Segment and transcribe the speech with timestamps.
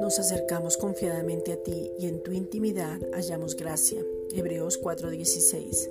[0.00, 4.00] Nos acercamos confiadamente a ti y en tu intimidad hallamos gracia.
[4.34, 5.90] Hebreos 4:16.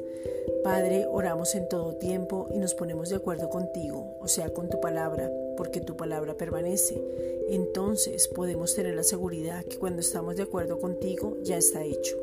[0.63, 4.79] Padre, oramos en todo tiempo y nos ponemos de acuerdo contigo, o sea, con tu
[4.79, 7.01] palabra, porque tu palabra permanece.
[7.49, 12.17] Entonces podemos tener la seguridad que cuando estamos de acuerdo contigo ya está hecho.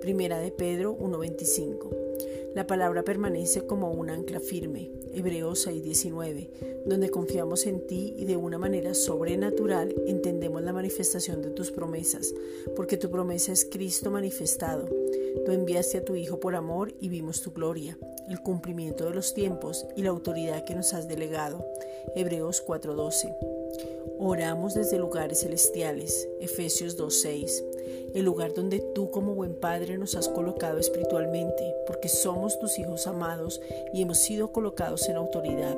[0.00, 2.09] Primera de Pedro 1:25.
[2.54, 6.50] La palabra permanece como un ancla firme, Hebreos 6:19,
[6.84, 12.34] donde confiamos en ti y de una manera sobrenatural entendemos la manifestación de tus promesas,
[12.74, 14.86] porque tu promesa es Cristo manifestado.
[15.44, 17.96] Tú enviaste a tu Hijo por amor y vimos tu gloria,
[18.28, 21.64] el cumplimiento de los tiempos y la autoridad que nos has delegado.
[22.16, 23.59] Hebreos 4:12.
[24.18, 26.28] Oramos desde lugares celestiales.
[26.40, 27.64] Efesios 2:6
[28.14, 33.06] el lugar donde tú como buen Padre nos has colocado espiritualmente, porque somos tus hijos
[33.06, 33.60] amados
[33.92, 35.76] y hemos sido colocados en autoridad.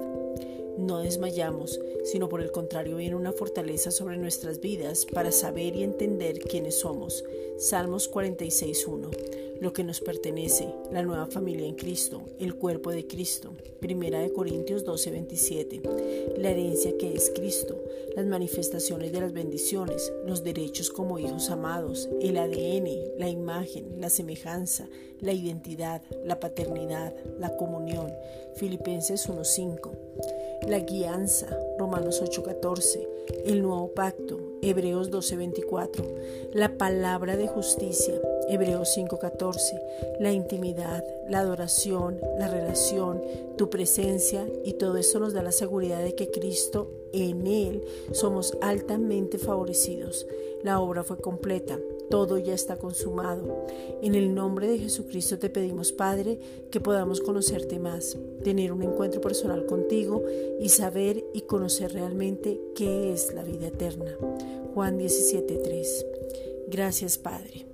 [0.79, 5.83] No desmayamos, sino por el contrario viene una fortaleza sobre nuestras vidas para saber y
[5.83, 7.25] entender quiénes somos.
[7.59, 13.53] Salmos 46.1 lo que nos pertenece, la nueva familia en Cristo, el cuerpo de Cristo.
[13.79, 15.81] Primera de Corintios 12:27.
[16.37, 17.81] La herencia que es Cristo,
[18.17, 24.11] las manifestaciones de las bendiciones, los derechos como hijos amados, el ADN, la imagen, la
[24.11, 24.89] semejanza,
[25.21, 28.13] la identidad, la paternidad, la comunión.
[28.57, 29.93] Filipenses 1:5.
[30.69, 33.09] La guianza, Romanos 8:14.
[33.45, 36.05] El nuevo pacto, Hebreos 12:24.
[36.53, 39.81] La palabra de justicia, Hebreos 5:14,
[40.21, 43.23] la intimidad, la adoración, la relación,
[43.57, 48.57] tu presencia y todo eso nos da la seguridad de que Cristo, en Él, somos
[48.61, 50.27] altamente favorecidos.
[50.63, 51.79] La obra fue completa,
[52.13, 53.65] todo ya está consumado.
[54.03, 56.39] En el nombre de Jesucristo te pedimos, Padre,
[56.71, 60.23] que podamos conocerte más, tener un encuentro personal contigo
[60.61, 64.15] y saber y conocer realmente qué es la vida eterna.
[64.75, 66.05] Juan 17:3.
[66.69, 67.72] Gracias, Padre.